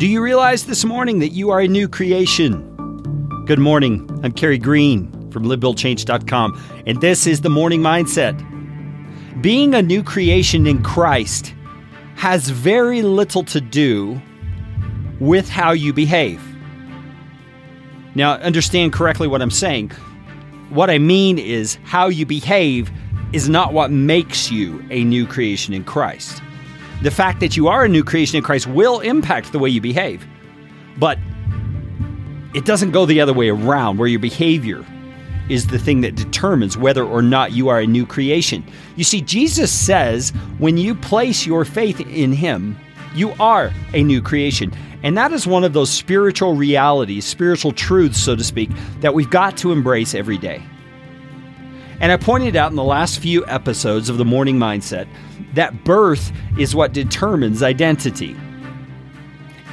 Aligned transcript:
Do 0.00 0.06
you 0.06 0.22
realize 0.22 0.64
this 0.64 0.82
morning 0.82 1.18
that 1.18 1.32
you 1.32 1.50
are 1.50 1.60
a 1.60 1.68
new 1.68 1.86
creation? 1.86 3.44
Good 3.44 3.58
morning. 3.58 4.08
I'm 4.22 4.32
Carey 4.32 4.56
Green 4.56 5.12
from 5.30 5.44
LiveBuildChange.com, 5.44 6.82
and 6.86 7.02
this 7.02 7.26
is 7.26 7.42
the 7.42 7.50
Morning 7.50 7.82
Mindset. 7.82 8.32
Being 9.42 9.74
a 9.74 9.82
new 9.82 10.02
creation 10.02 10.66
in 10.66 10.82
Christ 10.82 11.52
has 12.14 12.48
very 12.48 13.02
little 13.02 13.44
to 13.44 13.60
do 13.60 14.18
with 15.20 15.50
how 15.50 15.72
you 15.72 15.92
behave. 15.92 16.42
Now, 18.14 18.36
understand 18.36 18.94
correctly 18.94 19.28
what 19.28 19.42
I'm 19.42 19.50
saying. 19.50 19.90
What 20.70 20.88
I 20.88 20.96
mean 20.96 21.38
is, 21.38 21.76
how 21.84 22.08
you 22.08 22.24
behave 22.24 22.90
is 23.34 23.50
not 23.50 23.74
what 23.74 23.90
makes 23.90 24.50
you 24.50 24.82
a 24.88 25.04
new 25.04 25.26
creation 25.26 25.74
in 25.74 25.84
Christ. 25.84 26.40
The 27.02 27.10
fact 27.10 27.40
that 27.40 27.56
you 27.56 27.68
are 27.68 27.84
a 27.84 27.88
new 27.88 28.04
creation 28.04 28.36
in 28.36 28.42
Christ 28.42 28.66
will 28.66 29.00
impact 29.00 29.52
the 29.52 29.58
way 29.58 29.70
you 29.70 29.80
behave, 29.80 30.26
but 30.98 31.18
it 32.54 32.64
doesn't 32.64 32.90
go 32.90 33.06
the 33.06 33.20
other 33.20 33.32
way 33.32 33.48
around, 33.48 33.98
where 33.98 34.08
your 34.08 34.20
behavior 34.20 34.84
is 35.48 35.66
the 35.66 35.78
thing 35.78 36.00
that 36.02 36.14
determines 36.14 36.76
whether 36.76 37.04
or 37.04 37.22
not 37.22 37.52
you 37.52 37.68
are 37.68 37.80
a 37.80 37.86
new 37.86 38.06
creation. 38.06 38.64
You 38.96 39.04
see, 39.04 39.20
Jesus 39.20 39.72
says 39.72 40.30
when 40.58 40.76
you 40.76 40.94
place 40.94 41.46
your 41.46 41.64
faith 41.64 42.00
in 42.00 42.32
Him, 42.32 42.78
you 43.14 43.32
are 43.40 43.72
a 43.94 44.02
new 44.02 44.22
creation. 44.22 44.72
And 45.02 45.16
that 45.16 45.32
is 45.32 45.46
one 45.46 45.64
of 45.64 45.72
those 45.72 45.90
spiritual 45.90 46.54
realities, 46.54 47.24
spiritual 47.24 47.72
truths, 47.72 48.20
so 48.22 48.36
to 48.36 48.44
speak, 48.44 48.70
that 49.00 49.14
we've 49.14 49.30
got 49.30 49.56
to 49.58 49.72
embrace 49.72 50.14
every 50.14 50.38
day. 50.38 50.62
And 52.00 52.10
I 52.10 52.16
pointed 52.16 52.56
out 52.56 52.70
in 52.70 52.76
the 52.76 52.82
last 52.82 53.18
few 53.18 53.46
episodes 53.46 54.08
of 54.08 54.16
the 54.16 54.24
Morning 54.24 54.58
Mindset 54.58 55.06
that 55.54 55.84
birth 55.84 56.32
is 56.58 56.74
what 56.74 56.94
determines 56.94 57.62
identity. 57.62 58.34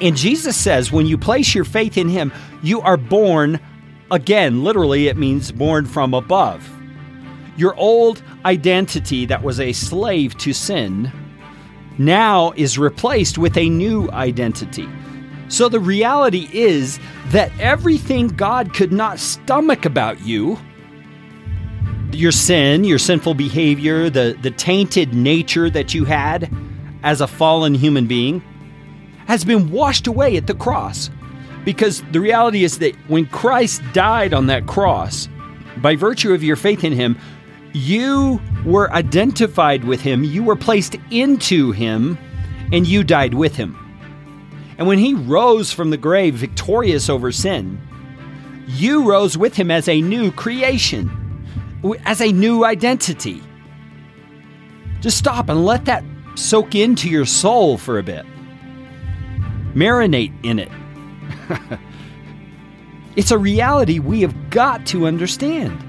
And 0.00 0.16
Jesus 0.16 0.56
says 0.56 0.90
when 0.90 1.06
you 1.06 1.16
place 1.16 1.54
your 1.54 1.64
faith 1.64 1.96
in 1.96 2.08
Him, 2.08 2.32
you 2.62 2.80
are 2.80 2.96
born 2.96 3.60
again. 4.10 4.64
Literally, 4.64 5.06
it 5.06 5.16
means 5.16 5.52
born 5.52 5.86
from 5.86 6.14
above. 6.14 6.68
Your 7.56 7.74
old 7.76 8.22
identity 8.44 9.24
that 9.26 9.42
was 9.42 9.60
a 9.60 9.72
slave 9.72 10.36
to 10.38 10.52
sin 10.52 11.10
now 11.98 12.52
is 12.56 12.78
replaced 12.78 13.38
with 13.38 13.56
a 13.56 13.70
new 13.70 14.10
identity. 14.10 14.88
So 15.48 15.68
the 15.68 15.80
reality 15.80 16.48
is 16.52 16.98
that 17.28 17.52
everything 17.58 18.28
God 18.28 18.74
could 18.74 18.92
not 18.92 19.20
stomach 19.20 19.84
about 19.84 20.20
you 20.20 20.58
your 22.12 22.32
sin, 22.32 22.84
your 22.84 22.98
sinful 22.98 23.34
behavior, 23.34 24.10
the, 24.10 24.36
the 24.42 24.50
tainted 24.50 25.14
nature 25.14 25.70
that 25.70 25.94
you 25.94 26.04
had 26.04 26.50
as 27.02 27.20
a 27.20 27.26
fallen 27.26 27.74
human 27.74 28.06
being 28.06 28.42
has 29.26 29.44
been 29.44 29.70
washed 29.70 30.06
away 30.06 30.36
at 30.36 30.46
the 30.46 30.54
cross. 30.54 31.10
Because 31.64 32.02
the 32.12 32.20
reality 32.20 32.62
is 32.64 32.78
that 32.78 32.94
when 33.08 33.26
Christ 33.26 33.82
died 33.92 34.32
on 34.32 34.46
that 34.46 34.66
cross, 34.66 35.28
by 35.78 35.96
virtue 35.96 36.32
of 36.32 36.44
your 36.44 36.56
faith 36.56 36.84
in 36.84 36.92
him, 36.92 37.18
you 37.72 38.40
were 38.64 38.90
identified 38.92 39.84
with 39.84 40.00
him, 40.00 40.24
you 40.24 40.42
were 40.42 40.56
placed 40.56 40.96
into 41.10 41.72
him, 41.72 42.16
and 42.72 42.86
you 42.86 43.04
died 43.04 43.34
with 43.34 43.56
him. 43.56 43.76
And 44.78 44.86
when 44.86 44.98
he 44.98 45.14
rose 45.14 45.72
from 45.72 45.90
the 45.90 45.96
grave 45.96 46.34
victorious 46.34 47.08
over 47.08 47.32
sin, 47.32 47.80
you 48.66 49.08
rose 49.08 49.36
with 49.36 49.54
him 49.54 49.70
as 49.70 49.88
a 49.88 50.00
new 50.00 50.32
creation 50.32 51.25
as 52.04 52.20
a 52.20 52.32
new 52.32 52.64
identity. 52.64 53.42
Just 55.00 55.18
stop 55.18 55.48
and 55.48 55.64
let 55.64 55.84
that 55.84 56.04
soak 56.34 56.74
into 56.74 57.08
your 57.08 57.26
soul 57.26 57.78
for 57.78 57.98
a 57.98 58.02
bit. 58.02 58.24
Marinate 59.74 60.32
in 60.44 60.58
it. 60.58 60.70
it's 63.16 63.30
a 63.30 63.38
reality 63.38 63.98
we 63.98 64.22
have 64.22 64.50
got 64.50 64.86
to 64.86 65.06
understand. 65.06 65.82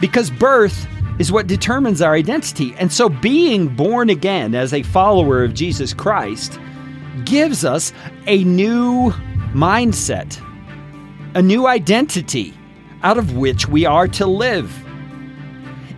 Because 0.00 0.30
birth 0.30 0.86
is 1.18 1.30
what 1.30 1.46
determines 1.46 2.02
our 2.02 2.14
identity. 2.14 2.74
And 2.78 2.92
so 2.92 3.08
being 3.08 3.68
born 3.68 4.10
again 4.10 4.54
as 4.54 4.72
a 4.72 4.82
follower 4.82 5.44
of 5.44 5.54
Jesus 5.54 5.94
Christ 5.94 6.58
gives 7.24 7.64
us 7.64 7.92
a 8.26 8.42
new 8.44 9.10
mindset, 9.52 10.40
a 11.34 11.42
new 11.42 11.66
identity 11.66 12.54
out 13.02 13.18
of 13.18 13.36
which 13.36 13.68
we 13.68 13.86
are 13.86 14.08
to 14.08 14.26
live. 14.26 14.72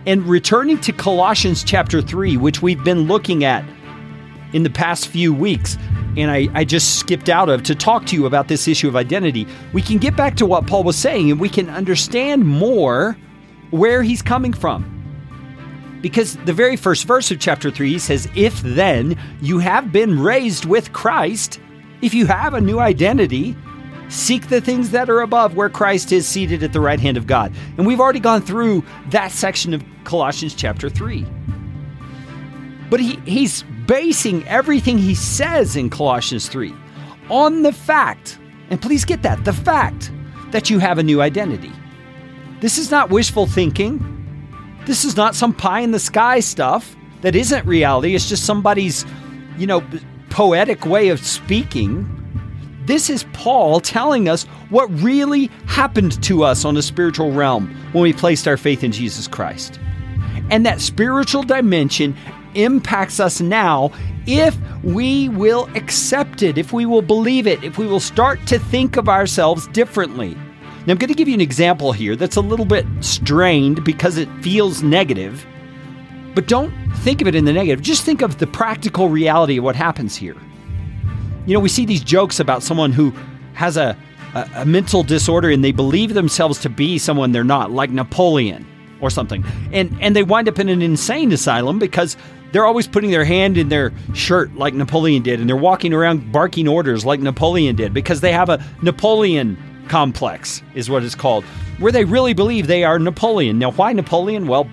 And 0.07 0.25
returning 0.25 0.79
to 0.79 0.93
Colossians 0.93 1.65
chapter 1.65 2.01
3, 2.01 2.37
which 2.37 2.61
we've 2.61 2.81
been 2.81 3.07
looking 3.07 3.43
at 3.43 3.65
in 4.53 4.63
the 4.63 4.69
past 4.69 5.09
few 5.09 5.33
weeks, 5.33 5.77
and 6.15 6.31
I, 6.31 6.47
I, 6.53 6.63
just 6.63 6.97
skipped 6.97 7.27
out 7.27 7.49
of 7.49 7.61
to 7.63 7.75
talk 7.75 8.05
to 8.05 8.15
you 8.15 8.25
about 8.25 8.47
this 8.47 8.69
issue 8.69 8.87
of 8.87 8.95
identity, 8.95 9.45
we 9.73 9.81
can 9.81 9.97
get 9.97 10.15
back 10.15 10.37
to 10.37 10.45
what 10.45 10.65
Paul 10.65 10.83
was 10.83 10.95
saying 10.95 11.29
and 11.29 11.41
we 11.41 11.49
can 11.49 11.69
understand 11.69 12.45
more 12.45 13.17
where 13.71 14.01
he's 14.01 14.21
coming 14.21 14.53
from. 14.53 14.93
Because 16.01 16.37
the 16.37 16.53
very 16.53 16.77
first 16.77 17.03
verse 17.03 17.29
of 17.29 17.41
chapter 17.41 17.69
3 17.69 17.99
says, 17.99 18.29
If 18.33 18.61
then 18.61 19.19
you 19.41 19.59
have 19.59 19.91
been 19.91 20.17
raised 20.17 20.63
with 20.63 20.93
Christ, 20.93 21.59
if 22.01 22.13
you 22.13 22.27
have 22.27 22.53
a 22.53 22.61
new 22.61 22.79
identity, 22.79 23.57
Seek 24.09 24.47
the 24.47 24.61
things 24.61 24.91
that 24.91 25.09
are 25.09 25.21
above 25.21 25.55
where 25.55 25.69
Christ 25.69 26.11
is 26.11 26.27
seated 26.27 26.63
at 26.63 26.73
the 26.73 26.79
right 26.79 26.99
hand 26.99 27.17
of 27.17 27.27
God. 27.27 27.53
And 27.77 27.85
we've 27.85 27.99
already 27.99 28.19
gone 28.19 28.41
through 28.41 28.83
that 29.09 29.31
section 29.31 29.73
of 29.73 29.83
Colossians 30.05 30.53
chapter 30.53 30.89
3. 30.89 31.25
But 32.89 33.01
he, 33.01 33.17
he's 33.25 33.63
basing 33.85 34.47
everything 34.47 34.97
he 34.97 35.13
says 35.13 35.75
in 35.75 35.89
Colossians 35.89 36.47
3 36.47 36.73
on 37.29 37.63
the 37.63 37.73
fact, 37.73 38.39
and 38.69 38.81
please 38.81 39.03
get 39.03 39.21
that, 39.23 39.43
the 39.43 39.53
fact 39.53 40.11
that 40.51 40.69
you 40.69 40.79
have 40.79 40.97
a 40.97 41.03
new 41.03 41.21
identity. 41.21 41.71
This 42.61 42.77
is 42.77 42.89
not 42.89 43.09
wishful 43.09 43.45
thinking. 43.45 44.13
This 44.85 45.03
is 45.03 45.17
not 45.17 45.35
some 45.35 45.53
pie 45.53 45.81
in 45.81 45.91
the 45.91 45.99
sky 45.99 46.39
stuff 46.39 46.95
that 47.21 47.35
isn't 47.35 47.65
reality. 47.65 48.15
It's 48.15 48.29
just 48.29 48.45
somebody's, 48.45 49.05
you 49.57 49.67
know, 49.67 49.83
poetic 50.29 50.85
way 50.85 51.09
of 51.09 51.19
speaking 51.19 52.16
this 52.87 53.09
is 53.09 53.25
Paul 53.33 53.81
telling 53.81 54.29
us 54.29 54.45
what 54.69 54.87
really 55.01 55.47
happened 55.67 56.21
to 56.23 56.43
us 56.43 56.63
on 56.63 56.77
a 56.77 56.81
spiritual 56.81 57.33
realm 57.33 57.67
when 57.91 58.01
we 58.01 58.13
placed 58.13 58.47
our 58.47 58.57
faith 58.57 58.83
in 58.83 58.93
Jesus 58.93 59.27
Christ. 59.27 59.79
And 60.49 60.65
that 60.65 60.79
spiritual 60.79 61.43
dimension 61.43 62.15
impacts 62.55 63.19
us 63.19 63.41
now 63.41 63.91
if 64.25 64.57
we 64.83 65.29
will 65.29 65.69
accept 65.75 66.41
it, 66.41 66.57
if 66.57 66.71
we 66.71 66.85
will 66.85 67.01
believe 67.01 67.45
it, 67.45 67.61
if 67.63 67.77
we 67.77 67.85
will 67.85 67.99
start 67.99 68.45
to 68.47 68.57
think 68.57 68.95
of 68.95 69.09
ourselves 69.09 69.67
differently. 69.67 70.35
Now, 70.85 70.93
I'm 70.93 70.97
going 70.97 71.09
to 71.09 71.13
give 71.13 71.27
you 71.27 71.33
an 71.33 71.41
example 71.41 71.91
here 71.91 72.15
that's 72.15 72.37
a 72.37 72.41
little 72.41 72.65
bit 72.65 72.85
strained 73.01 73.83
because 73.83 74.17
it 74.17 74.29
feels 74.41 74.81
negative, 74.81 75.45
but 76.33 76.47
don't 76.47 76.73
think 76.99 77.19
of 77.19 77.27
it 77.27 77.35
in 77.35 77.43
the 77.43 77.51
negative. 77.51 77.81
Just 77.83 78.05
think 78.05 78.21
of 78.21 78.37
the 78.37 78.47
practical 78.47 79.09
reality 79.09 79.57
of 79.57 79.65
what 79.65 79.75
happens 79.75 80.15
here. 80.15 80.37
You 81.47 81.53
know, 81.53 81.59
we 81.59 81.69
see 81.69 81.85
these 81.85 82.03
jokes 82.03 82.39
about 82.39 82.61
someone 82.61 82.91
who 82.91 83.11
has 83.53 83.77
a, 83.77 83.97
a, 84.35 84.49
a 84.57 84.65
mental 84.65 85.01
disorder 85.01 85.49
and 85.49 85.63
they 85.63 85.71
believe 85.71 86.13
themselves 86.13 86.59
to 86.59 86.69
be 86.69 86.97
someone 86.99 87.31
they're 87.31 87.43
not, 87.43 87.71
like 87.71 87.89
Napoleon 87.89 88.67
or 89.01 89.09
something. 89.09 89.43
And 89.71 89.95
and 90.01 90.15
they 90.15 90.23
wind 90.23 90.49
up 90.49 90.59
in 90.59 90.69
an 90.69 90.81
insane 90.81 91.31
asylum 91.31 91.79
because 91.79 92.17
they're 92.51 92.65
always 92.65 92.87
putting 92.87 93.11
their 93.11 93.25
hand 93.25 93.57
in 93.57 93.69
their 93.69 93.93
shirt 94.13 94.53
like 94.55 94.73
Napoleon 94.73 95.23
did 95.23 95.39
and 95.39 95.49
they're 95.49 95.55
walking 95.55 95.93
around 95.93 96.31
barking 96.31 96.67
orders 96.67 97.05
like 97.05 97.19
Napoleon 97.19 97.75
did 97.75 97.93
because 97.93 98.21
they 98.21 98.31
have 98.31 98.49
a 98.49 98.63
Napoleon 98.81 99.57
complex 99.87 100.61
is 100.75 100.89
what 100.89 101.03
it's 101.03 101.15
called 101.15 101.45
where 101.79 101.91
they 101.91 102.03
really 102.03 102.33
believe 102.33 102.67
they 102.67 102.83
are 102.83 102.99
Napoleon. 102.99 103.57
Now 103.59 103.71
why 103.71 103.93
Napoleon? 103.93 104.47
Well, 104.47 104.69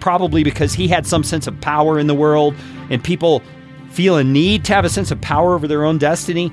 probably 0.00 0.42
because 0.42 0.72
he 0.72 0.88
had 0.88 1.06
some 1.06 1.22
sense 1.22 1.46
of 1.46 1.60
power 1.60 1.98
in 1.98 2.08
the 2.08 2.14
world 2.14 2.56
and 2.90 3.02
people 3.02 3.42
feel 3.92 4.16
a 4.16 4.24
need 4.24 4.64
to 4.64 4.74
have 4.74 4.84
a 4.84 4.88
sense 4.88 5.10
of 5.10 5.20
power 5.20 5.54
over 5.54 5.68
their 5.68 5.84
own 5.84 5.98
destiny. 5.98 6.52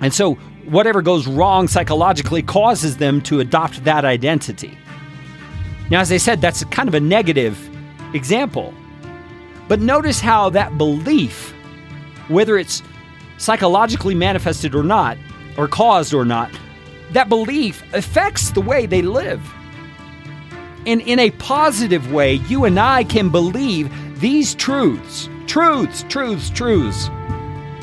And 0.00 0.12
so, 0.12 0.34
whatever 0.64 1.00
goes 1.00 1.26
wrong 1.26 1.68
psychologically 1.68 2.42
causes 2.42 2.96
them 2.96 3.20
to 3.22 3.40
adopt 3.40 3.84
that 3.84 4.04
identity. 4.04 4.76
Now, 5.90 6.00
as 6.00 6.10
I 6.10 6.16
said, 6.16 6.40
that's 6.40 6.64
kind 6.64 6.88
of 6.88 6.94
a 6.94 7.00
negative 7.00 7.70
example. 8.14 8.74
But 9.68 9.80
notice 9.80 10.20
how 10.20 10.50
that 10.50 10.76
belief, 10.76 11.54
whether 12.28 12.58
it's 12.58 12.82
psychologically 13.38 14.14
manifested 14.14 14.74
or 14.74 14.82
not, 14.82 15.16
or 15.56 15.68
caused 15.68 16.12
or 16.12 16.24
not, 16.24 16.50
that 17.12 17.28
belief 17.28 17.82
affects 17.94 18.50
the 18.50 18.60
way 18.60 18.86
they 18.86 19.02
live. 19.02 19.40
And 20.86 21.00
in 21.00 21.18
a 21.18 21.30
positive 21.32 22.12
way, 22.12 22.34
you 22.34 22.64
and 22.64 22.78
I 22.78 23.04
can 23.04 23.30
believe 23.30 23.92
these 24.18 24.54
truths 24.54 25.28
truths, 25.46 26.04
truths, 26.08 26.50
truths 26.50 27.08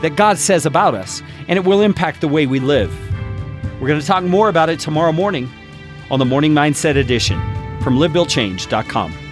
that 0.02 0.16
God 0.16 0.38
says 0.38 0.66
about 0.66 0.94
us, 0.94 1.24
and 1.48 1.58
it 1.58 1.66
will 1.66 1.82
impact 1.82 2.22
the 2.22 2.28
way 2.28 2.46
we 2.46 2.60
live. 2.60 2.94
We're 3.80 3.88
going 3.88 4.00
to 4.00 4.06
talk 4.06 4.24
more 4.24 4.50
about 4.50 4.70
it 4.70 4.80
tomorrow 4.80 5.12
morning 5.12 5.50
on 6.12 6.20
the 6.20 6.26
Morning 6.26 6.54
Mindset 6.54 6.98
Edition 6.98 7.40
from 7.82 7.98
LiveBuildChange.com. 7.98 9.23